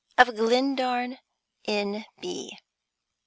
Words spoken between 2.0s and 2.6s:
B.